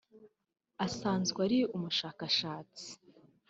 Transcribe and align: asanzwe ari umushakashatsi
asanzwe 0.85 1.39
ari 1.47 1.59
umushakashatsi 1.75 2.87